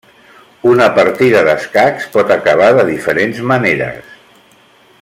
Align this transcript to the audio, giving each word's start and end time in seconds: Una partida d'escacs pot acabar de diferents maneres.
Una 0.69 0.85
partida 0.95 1.43
d'escacs 1.49 2.07
pot 2.15 2.33
acabar 2.37 2.71
de 2.79 2.87
diferents 2.89 3.43
maneres. 3.53 4.09